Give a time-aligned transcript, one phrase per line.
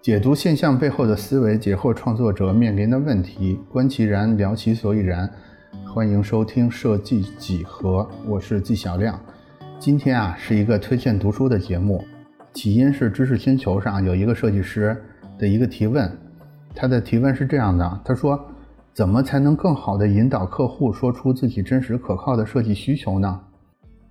[0.00, 5.28] 解读现象背后的思维，解惑创作者面临的问题，观其然，聊其所以然。
[5.92, 9.18] 欢迎收听设计几何，我是纪晓亮。
[9.76, 12.04] 今天啊，是一个推荐读书的节目。
[12.54, 14.96] 起因是知识星球上有一个设计师
[15.36, 16.16] 的一个提问，
[16.76, 18.40] 他的提问是这样的：他说，
[18.94, 23.40] 怎么才能更好的引导客户说出自己真实可靠的设计需求呢？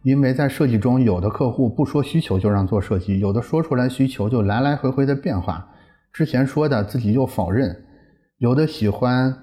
[0.04, 5.66] 因为在设计中，有的客户不说需求就让做设计，有的说出来需求就来来回回的变化。
[6.12, 7.84] 之前说的自己又否认，
[8.38, 9.34] 有的喜欢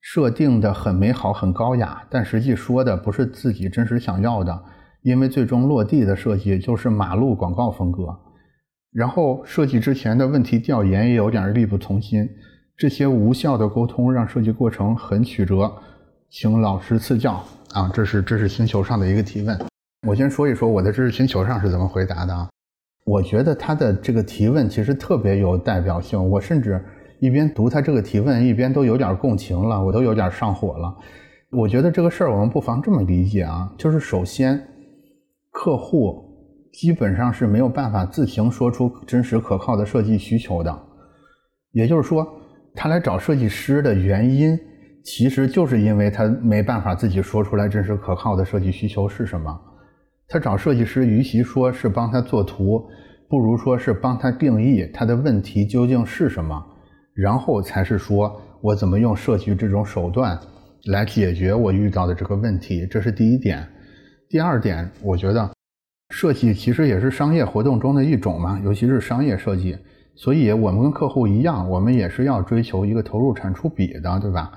[0.00, 4.62] 设定的很美好、很高雅，但实际说的不是自己真实想要的，
[5.02, 8.06] 因为最终落地的设计就是马路广告风格。
[8.92, 12.28] 然后设计之前的问题调研也有点力不从心，
[12.76, 15.70] 这些无效的沟通让设计过程很曲折，
[16.30, 17.90] 请老师赐教啊！
[17.92, 19.58] 这是知识星球上的一个提问。
[20.06, 22.48] 我先说一说我在知识星球上是怎么回答的啊。
[23.08, 26.84] 我觉得他的这个提问其实特别有代表性，我甚至
[27.20, 30.94] 一边读他这个提问，一边都有点共情了，我都有点上火了。
[31.50, 34.62] 我觉得这个事儿我们不妨这么理解啊，就是首先，
[35.50, 36.22] 客户
[36.74, 40.78] 基本上是没有办法自行说出真实可靠的设计需求的，
[41.72, 42.26] 也就是说，
[42.74, 44.58] 他来找设计师的原因，
[45.02, 49.58] 其实就是因为他没办法自己说出来真实可靠的设计需求是什么。
[50.30, 52.86] 他找设计师，与其说是帮他做图，
[53.30, 56.62] 不如说是帮他定义他的问题究竟是什么，
[57.14, 60.38] 然后才是说我怎么用设计这种手段
[60.84, 62.86] 来解决我遇到的这个问题。
[62.90, 63.66] 这是第一点。
[64.28, 65.50] 第二点，我觉得
[66.10, 69.78] 设计其实也是商业活动中的一种嘛，尤其是商业设计。
[70.14, 74.52] 所以我们跟客户一样，我们也是要追求一个投入产出比的，对吧？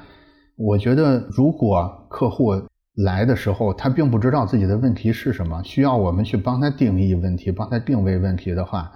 [0.58, 2.62] 我觉得如果客户。
[2.96, 8.92] 来的时候，他并不知道自己的问题是什么，需要我们去帮他定义问题、帮他定位问题的话，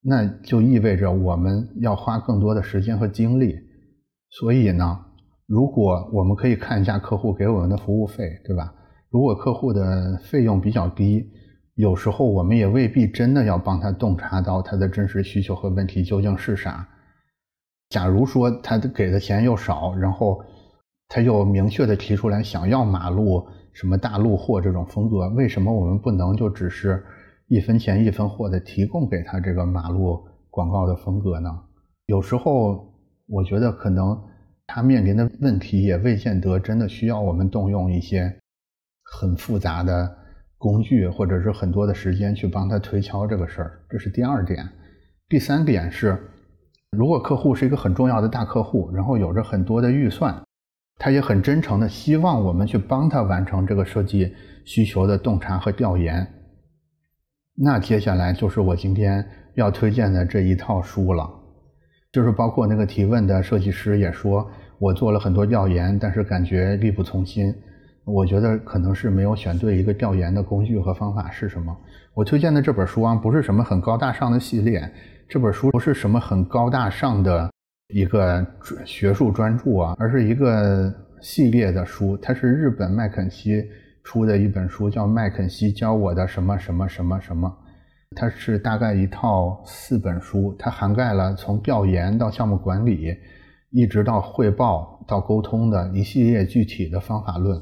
[0.00, 3.54] 那就意味着我们要花更多的时间和精力。
[4.30, 4.98] 所以呢，
[5.46, 8.72] 如果我们可以看一下客户给我们的服务费，对吧？
[9.10, 11.26] 如果客户的费用比较低，
[11.74, 16.88] 有时候我们也未必真的要帮他洞察到他的真实需求和问题究竟是啥。
[17.90, 20.42] 假如说他给的钱又少，然后。
[21.08, 27.04] 他又明确的提出来想要马路什么大路货这种风格，为什么我们不能就只是
[27.48, 31.48] 一分钱一分货的提供给他这个马路广告的风格呢？
[32.06, 32.92] 有时候
[33.28, 34.20] 我觉得可能
[34.66, 38.36] 他面临的问题也未见得真的需要我们动用一些
[39.04, 40.16] 很复杂的
[40.58, 43.80] 工具或者是很多的时间去帮他推敲这个事儿。
[43.88, 44.68] 这是第二点。
[45.28, 46.18] 第三点是，
[46.96, 50.40] 如果客户是一个很重要的大客户，然后有着很多的预算。
[50.98, 54.34] 他也很真诚的希望我们去帮他完成这个设计
[54.64, 56.26] 需求的洞察和调研。
[57.54, 61.28] 那接下来就是我今天要推荐的这一套书了，
[62.12, 67.54] 就是包括那个提问的设计师也说，我做了很多调研，但是感觉力不从心。
[68.04, 71.76] 我觉得可能是没有选对一个调研的工具和方法是什么。
[72.14, 74.92] 我推荐的这本书啊，不是什么很高大上的系列，
[75.28, 77.50] 这本书不是什么很高大上的。
[77.88, 78.44] 一个
[78.84, 82.16] 学术专著啊，而是一个系列的书。
[82.16, 83.64] 它是日本麦肯锡
[84.02, 87.48] 出的一本书，叫《麦肯锡教我的什么什么什么什么》。
[88.16, 93.14] 它是大概一套四本书，它涵盖了从调研到项目管理，
[93.70, 97.60] 一直到汇报到沟通的一系列具体的方法论。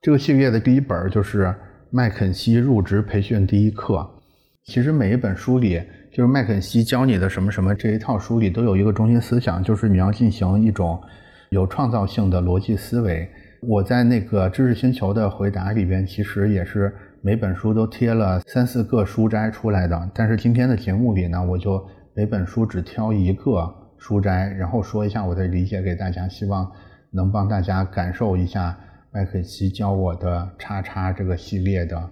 [0.00, 1.54] 这个系列的第一本就是
[1.90, 4.21] 麦肯锡入职培训第一课。
[4.64, 5.82] 其实每一本书里。
[6.14, 11.02] 就是麦肯锡教你的什么什么这一套书里都有一个中心思想，就是你要进行一种
[11.48, 13.26] 有创造性的逻辑思维。
[13.62, 20.10] 我在那个知识星球的回答里边，其实也是每本书都贴了三四个书摘出来的。
[20.14, 21.82] 但是今天的节目里呢，我就
[22.14, 26.70] 每本书只挑一个书摘，然后说一下我的理解给大家，希望
[27.10, 28.78] 能帮大家感受一下
[29.10, 32.10] 麦肯锡教我的叉叉这个系列的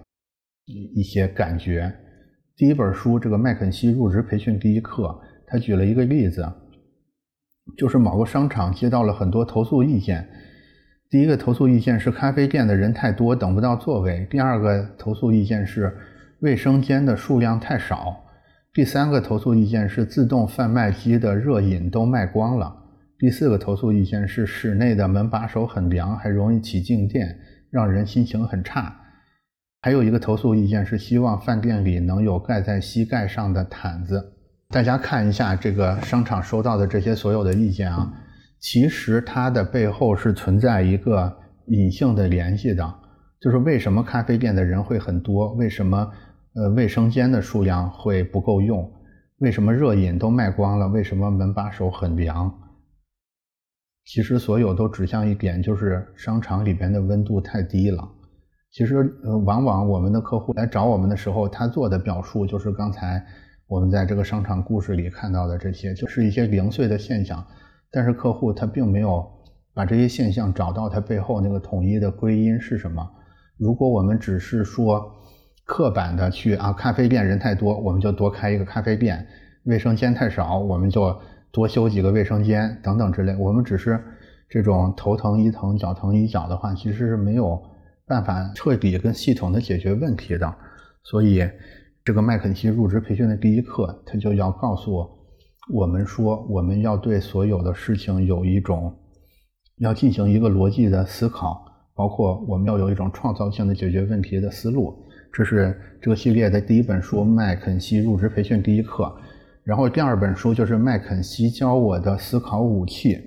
[0.65, 1.93] 一一些感觉。
[2.61, 6.47] 第一本书，这个麦肯锡入职培训第一课，他举了一个例子，
[7.75, 10.29] 就是某个商场接到了很多投诉意见。
[11.09, 15.91] 第一个投诉意见是咖啡店的人太多，等不到座位；第二个投诉意见是
[16.41, 18.27] 卫生间的数量太少；
[18.71, 22.71] 第三个投诉意见是自动贩卖机的热饮都卖光了；
[23.17, 27.39] 第四个投诉意见是室内的门把手很凉，还容易起静电，
[27.71, 29.00] 让人心情很差。
[29.83, 34.33] 还有一个投诉意见是希望饭店里能有盖在膝盖上的毯子。
[34.69, 38.13] 大家看一下这个商场收到的这些所有的意见啊，
[38.59, 41.35] 其实它的背后是存在一个
[41.65, 42.93] 隐性的联系的，
[43.39, 46.07] 就是为什么咖啡店的人会很多，为什么
[46.53, 48.87] 呃卫生间的数量会不够用，
[49.39, 50.87] 为什么热饮都卖光了？
[50.89, 52.53] 为什么门把手很凉？
[54.05, 58.07] 其实所有都指向一点，就是商场里边的温度太低了。
[58.71, 58.95] 其实，
[59.25, 63.21] 呃，往往我们的客户来找我们的时候，他做的表述就是刚才
[63.67, 67.45] 我们在这个商场故事里看到的这些，就是一些零碎的现象。
[67.91, 69.29] 但是客户他并没有
[69.73, 73.05] 把这些现象找到它背后那个统一的归因是什么。
[73.57, 75.05] 如果我们只是说
[75.65, 79.17] 刻板的去啊，咖啡店人太多，我们就多开一个咖啡店；
[79.65, 81.13] 卫生间太少，我们就
[81.51, 83.35] 多修几个卫生间等等之类。
[83.35, 84.01] 我们只是
[84.49, 87.61] 这种头疼医疼，脚疼医脚的话，其实是没有。
[88.11, 90.53] 办法彻底跟系统的解决问题的，
[91.01, 91.49] 所以
[92.03, 95.07] 这个麦肯锡入职培训的第一课，他就要告诉
[95.73, 98.93] 我们说，我们要对所有的事情有一种
[99.77, 101.63] 要进行一个逻辑的思考，
[101.95, 104.93] 包括我们要有一种创造性的解决问题的思路。
[105.31, 109.05] 这是这个系列的第一本书《麦肯锡入职培训第一课》，
[109.63, 113.17] 然后第二本书就是麦肯锡教我的思考武器。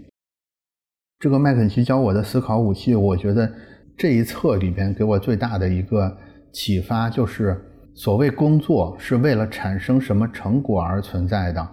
[1.18, 3.50] 这个麦肯锡教我的思考武器，我觉得。
[3.96, 6.16] 这一册里边给我最大的一个
[6.52, 7.60] 启发就是，
[7.94, 11.66] 所谓工作是为了产生什么成果而存在的。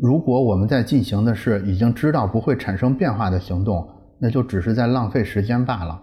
[0.00, 3.88] 如果我们在进行的是已经知道不会产生变化的行动，
[4.18, 6.00] 那就只是在浪费时间罢了。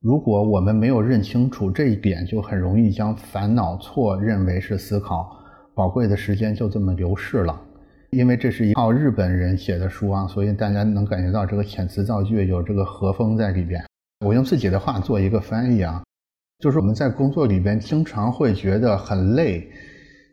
[0.00, 5.34] 如果我们没有认清楚这一点，就很容易将烦恼错认为是思考，
[5.74, 7.58] 宝贵的时间就这么流逝了。
[8.10, 13.82] 因为这是一套日本人写的书啊，所以大家能感觉到这个遣词造句有这个和风在里边。
[14.24, 16.02] 我用自己的话做一个翻译啊，
[16.60, 19.68] 就是我们在工作里边经常会觉得很累，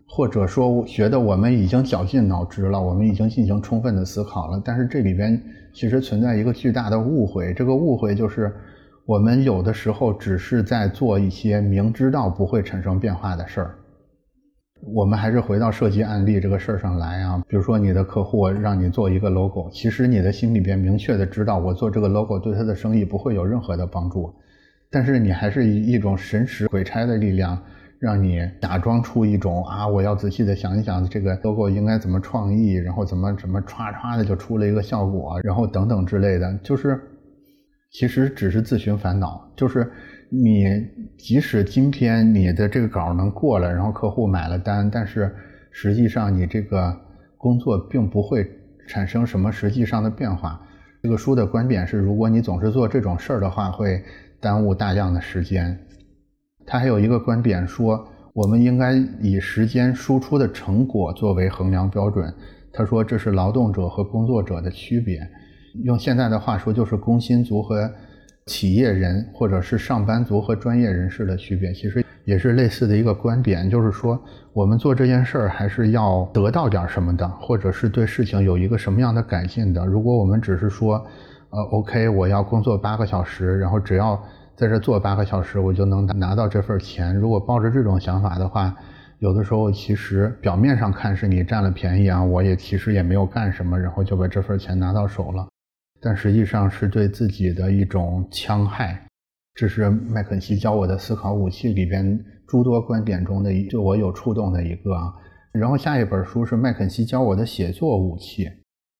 [0.08, 5.42] 或者说觉得我们已经绞尽脑汁了，我们已经进行充分的思考了，但是这里边
[5.74, 7.54] 其实存在一个巨大的误会。
[7.54, 8.56] 这个误会就是
[9.06, 13.76] 我们有的时候只是在做一些明知道不会产生变化的事儿。
[14.84, 24.34] 我们还是回到设计案例这个事儿上来啊，比如说你的客户让你做一个 logo，其实你的心里边明确的知道，我做这个 logo 对他的生意不会有任何的帮助，
[24.90, 27.62] 但是你还是以一种神使鬼差的力量，
[28.00, 37.00] 让你假装出一种啊，我要仔细的想一想这个 logo 应该怎么创意，然后怎么怎么歘歘的就出了一个效果，然后等等之类的，就是
[37.92, 39.92] 其实只是自寻烦恼，就是。
[40.34, 40.64] 你
[41.18, 45.30] 即使今天你的这个稿能过了，然后客户买了单，但是
[45.72, 46.98] 实际上你这个
[47.38, 48.50] 工作并不会
[48.88, 50.66] 产生什么实际上的变化。
[51.04, 54.02] 这个书的观点是，如果你总是做这种事儿的话，会
[54.40, 55.78] 耽误大量的时间。
[56.66, 62.34] 他还有一个观点说，我们应该以时间输出的成果作为衡量标准。
[62.72, 65.20] 他说这是劳动者和工作者的区别。
[65.84, 67.92] 用现在的话说，就是工薪族和。
[68.52, 74.22] 企业人或者是上班族和专业人士的区别，其实也是类似的一个观点，就是说
[74.52, 79.86] 我们做这件事儿还是要得到点什么的，或者是对事情有一个什么样的改进的。
[79.86, 80.96] 如果我们只是说，
[81.50, 84.22] 呃，OK，我要工作八个小时，然后只要
[84.54, 87.16] 在这做八个小时，我就能拿到这份钱。
[87.16, 88.76] 如果抱着这种想法的话，
[89.20, 95.48] 有的时候其实表面上看是你占了便宜啊，我也其实也没有干什么，然后就把这份钱拿到手了。
[96.02, 99.06] 但实际上是对自己的一种戕害，
[99.54, 105.14] 这是麦肯锡教我的思考武器里边诸多观点中的一，对我有触动的一个啊。
[105.54, 108.50] 然后下一本书是麦肯锡教我的写作武器，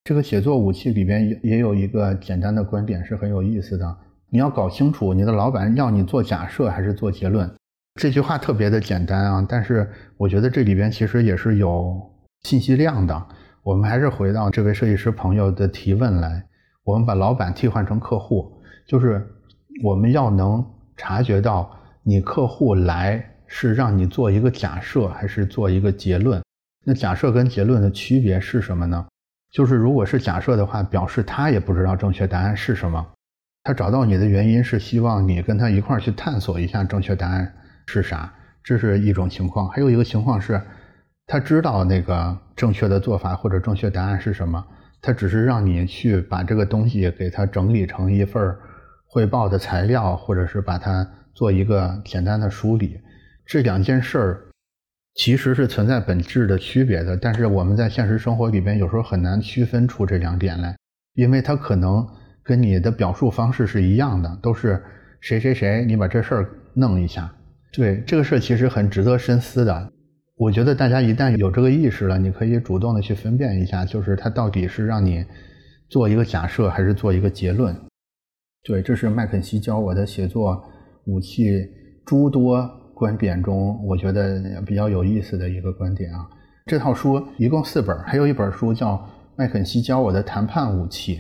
[0.04, 3.98] 这个写作武器里边也也有一个简单的观点是很有意思的，
[4.30, 7.52] 你要搞清楚你的老板要你做假设还是做结论。
[7.96, 12.00] 这句话特别的简单啊，但是我觉得这里边其实也是有
[12.44, 13.28] 信息量的。
[13.64, 16.46] 我们还是回到这位设计师朋友的提问来。
[16.84, 18.52] 我们把老板替换成客户，
[18.88, 19.28] 就是
[19.84, 20.66] 我们要能
[20.98, 21.72] 察觉到
[22.04, 26.42] 你客户来是让你做一个假设还是做一个结论。
[26.84, 29.06] 那假设跟结论的区别是什么呢？
[29.52, 33.06] 就是如果是假设的话，表示他也不知道正确答案是什么。
[33.64, 37.54] 他找到你的原因是希望你跟他一块儿去探索一下正确答案
[37.86, 38.34] 是啥，
[38.64, 39.70] 这是一种情况。
[39.70, 40.60] 还有一个情况是，
[41.28, 44.66] 他知道那个正确的做法或者正确答案是什么。
[45.02, 48.56] 他只是让你去把这个东西给他整理成一份
[49.08, 53.00] 汇报的材料，或者是把它做一个简单的梳理。
[53.46, 54.42] 这两件事儿
[55.16, 60.76] 其实是存在本质的区别的，但是我们在现实生活里边有时候很难区分出这两点来，
[61.16, 62.08] 因为它可能
[62.44, 64.82] 跟你的表述方式是一样的，都是
[65.20, 67.30] 谁谁谁，你把这事儿弄一下。
[67.74, 69.92] 对这个事儿其实很值得深思的。
[70.42, 75.24] 我觉得大家一旦有这个意识了，你可以主动的去分辨一下，就是它到底是让你
[75.88, 77.76] 做一个假设，还是做一个结论。
[78.64, 80.60] 对，这是麦肯锡教我的写作
[81.06, 81.64] 武器
[82.04, 86.28] 诸多观点中，我觉得比较有意思的一个观点啊。
[86.66, 88.96] 这套书一共四本，还有一本书叫
[89.36, 91.18] 《麦肯锡教我的谈判武器》。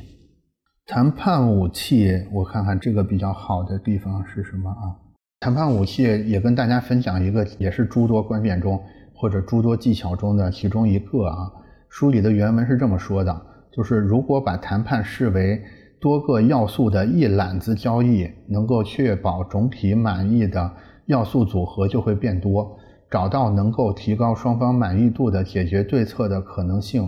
[0.87, 4.97] 谈判武器，我看看这个比较好的地方是什么啊？
[5.41, 8.81] 谈判武器也跟大家分享一个，也是诸多观点中
[9.21, 11.47] 或者诸多技巧中的其中一个啊。
[11.89, 15.61] 书里的原文是这么说的：就是如果把谈判视为
[15.99, 20.71] 多个要素的一揽子交易，能够确保总体满意的
[21.05, 22.75] 要素组合就会变多，
[23.11, 27.07] 找到能够提高双方满意度的解决对策的可能性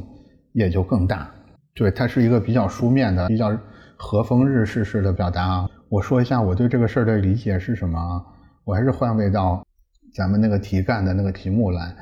[0.52, 1.28] 也就更大。
[1.74, 3.58] 对，它是一个比较书面的、比较
[3.98, 5.70] 和风日式式的表达啊。
[5.90, 8.22] 我说一下我对这个事儿的理解是什么啊？
[8.64, 9.66] 我还是换位到
[10.16, 11.96] 咱们那个题干的那个题目来，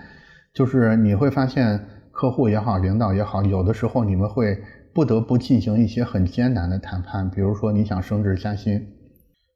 [0.54, 1.80] 就是你会发现
[2.12, 4.58] 客户也好，领导也好，有的时候你们会
[4.94, 8.82] 不得不进行一些很艰难的谈判，比如说你想升职加薪，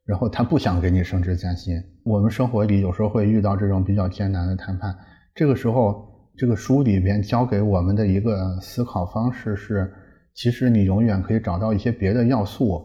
[0.04, 1.74] 然后他不想给你升职加薪。
[2.04, 4.94] 我们生活里有时候会遇到这种比较艰难的谈判，
[5.34, 9.92] 这个时候这个书里边教给我们的一个思考方式是。
[10.38, 12.78] 其实你永远可以找到一些别的要素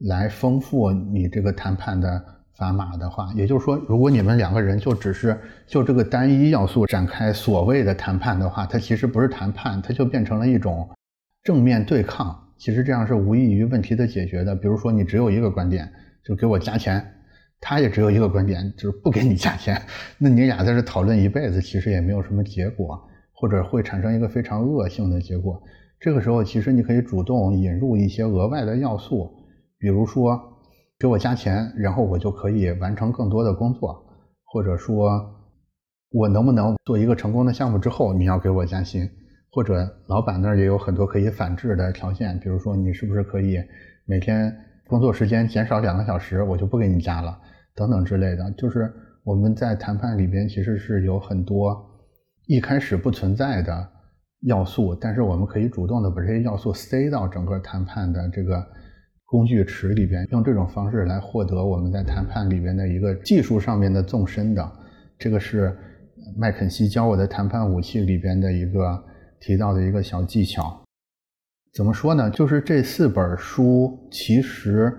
[0.00, 2.20] 来丰富你这个谈判的
[2.58, 10.88] 砝码的话，也就是说，如果你们两个人就只是就这个单一要素展开所谓的谈判的话，它其实不是谈判，它就变成了一种
[11.42, 12.38] 正面对抗。
[12.58, 14.54] 其实这样是无异于问题的解决的。
[14.54, 15.90] 比如说，你只有一个观点，
[16.24, 17.00] 就给我加钱；
[17.60, 19.80] 他也只有一个观点，就是不给你加钱。
[20.18, 25.60] 那你俩在这讨论一辈子，其实也没有什么结果，或者会产生一个非常恶性的结果。
[25.98, 29.32] 这个时候，其实你可以主动引入一些额外的要素，
[29.78, 30.40] 比如说
[31.02, 34.00] 给我加钱，然后我就可以完成更多的工作，
[34.44, 35.20] 或者说，
[36.12, 39.10] 我能不能做一个成功的项目之后，你要给我加薪，
[39.50, 43.58] 或者老板那儿也有很多可以反制的条件，比如说你是不是可以
[44.06, 44.56] 每天
[44.86, 47.36] 工作时间减少两个小时，我就不给你加了，
[47.74, 48.48] 等等之类的。
[48.52, 48.88] 就是
[49.24, 51.84] 我们在谈判里边其实是有很多
[52.46, 53.88] 一开始不存在的。
[54.46, 58.64] 要素，但是我们可以主动的把这些要素塞到整个谈判的这个
[59.32, 64.72] 工具池里边，用这种方式来获得我们在谈判里边的一个技术上面的纵深的。
[65.18, 65.74] 这个是
[66.36, 69.02] 麦肯锡教我的谈判武器里边的一个
[69.40, 70.82] 提到的一个小技巧。
[71.72, 72.28] 怎么说呢？
[72.28, 74.92] 就是这四本书，其实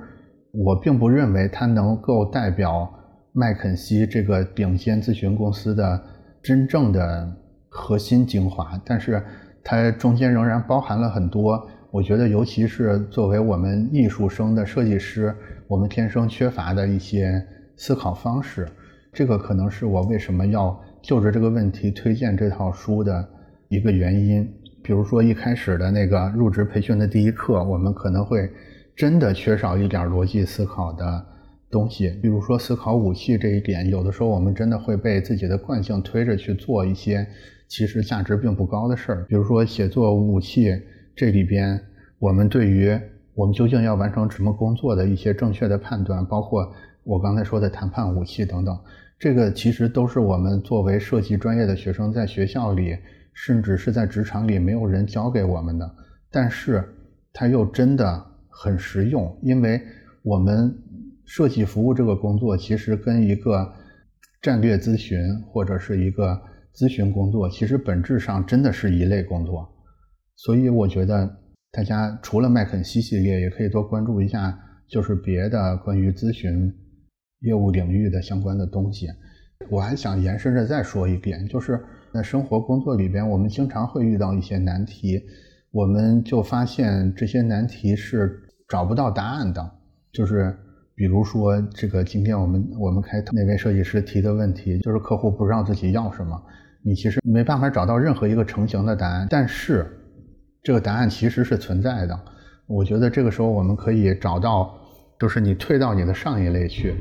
[0.52, 2.92] 我并不认为它能够代表
[3.34, 6.04] 麦肯锡这个顶尖咨询公司的
[6.42, 7.38] 真正的。
[7.76, 9.20] 核心精华，但是
[9.64, 15.32] 它中间仍然包含了很多，我觉得尤其是作为我们艺术生的设计师，
[15.68, 17.40] 我们天生缺乏的一些
[17.78, 18.68] 思考方式。
[19.12, 23.24] 这个可能是我为什么要就着这个问题推荐这套书的
[23.68, 24.52] 一个原因。
[24.82, 28.50] 比如说一开始的那个入职培训的第一课，我们可能会
[28.96, 31.26] 真的缺少一点逻辑思考的。
[31.70, 37.28] 东西，比如说思考武器这一点，有的时候我们真的会被自己的惯性推着去做一些
[37.68, 39.26] 其实价值并不高的事儿。
[39.30, 40.72] 比如说写作武器
[41.16, 41.80] 这里边，
[42.20, 43.00] 我们对于
[43.34, 48.78] 我们究竟要完成什么工作的一些正确的判断，包括我刚才说的谈判武器等等，
[49.20, 52.98] 这个其实都是我们作为设计专业的学生在学校里，
[53.34, 55.96] 甚至是在职场里没有人教给我们的，
[56.32, 56.84] 但是
[57.32, 59.82] 它又真的很实用，因为
[60.24, 60.74] 我们。
[61.26, 63.74] 设计服务这个工作，其实跟一个
[64.42, 65.18] 战略咨询
[65.48, 66.40] 或者是一个
[66.76, 69.73] 咨询工作，其实本质上真的是一类工作。
[70.36, 71.30] 所以我觉得
[71.72, 76.74] 大家除了麦肯锡系列，也可以多关注一下，就是别的关于咨询
[77.40, 79.08] 业务领域的相关的东西。
[79.70, 81.80] 我还想延伸着再说一遍，就是
[82.14, 85.22] 在生活工作里边，我们经常会遇到一些难题，
[85.72, 89.72] 我们就发现这些难题是找不到答案的，
[90.12, 90.56] 就是。
[90.96, 96.40] 比如说，这个今天我们我们开那位设计师提的问题，就是客户不知道自己要什么，
[96.84, 99.88] 你其实没办法找到任何一个成型的答案，但是
[100.64, 102.20] 这个答案其实是存在的。
[102.66, 104.74] 我觉得这个时候我们可以找到，
[105.20, 106.96] 就是你退到你的上一类去，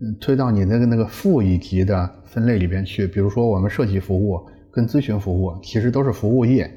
[0.00, 3.06] 嗯，退到你那个那个负一级的分类里边去。
[3.06, 4.40] 比如说，我们设计服务
[4.72, 6.68] 跟咨询服务其实都是服务业，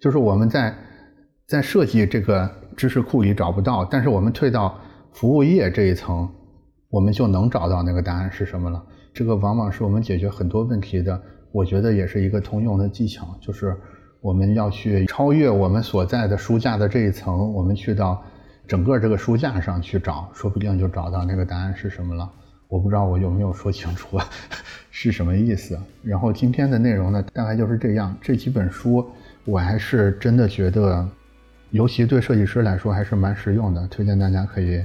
[0.00, 0.72] 就是我们在
[1.46, 4.78] 在设计这个知识库里找不到，但是我们退到。
[5.10, 6.28] 服务业这一层，
[6.90, 8.80] 我们就能找到那个答案是什么了。
[9.12, 13.74] 这个往往是我们解决很多问题的，我觉得也是一个通用的技巧，就是
[14.20, 18.22] 我们要去超越我们所在的书架的这一层，我们去到
[18.66, 22.30] 整个这个书架上去找，说不定就找到那个答案是什么了。
[22.68, 24.18] 我不知道我有没有说清楚
[24.90, 25.78] 是什么意思。
[26.02, 28.16] 然后今天的内容呢，大概就是这样。
[28.20, 29.06] 这几本书
[29.44, 31.08] 我还是真的觉得，
[31.70, 34.84] 尤其对设计师来说还是蛮实用的，推荐大家可以。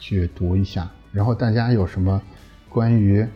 [0.00, 2.22] 去读一下，然后大家有什么
[2.68, 3.26] 关于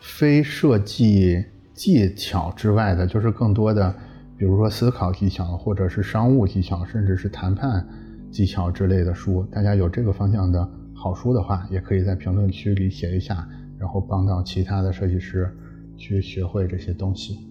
[0.00, 1.44] 非设计
[1.74, 3.92] 技巧之外的，就是更多的，
[4.38, 7.84] 比如说思考技巧，或者是商务技巧，甚至是谈判
[8.30, 9.42] 技巧之类的书。
[9.50, 15.52] 大家有这个方向的好书的话，也可以在评论区里写一下，然后帮到其他的设计师
[15.96, 17.47] 去学会这些东西。